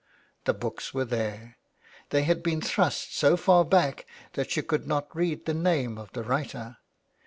The 0.45 0.55
books 0.55 0.95
were 0.95 1.05
there: 1.05 1.57
they 2.09 2.23
had 2.23 2.41
been 2.41 2.59
thrust 2.59 3.15
so 3.15 3.37
far 3.37 3.63
back 3.63 4.07
that 4.33 4.49
she 4.49 4.63
could 4.63 4.87
not 4.87 5.15
read 5.15 5.45
the 5.45 5.53
name 5.53 5.99
of 5.99 6.11
the 6.13 6.23
writer. 6.23 6.77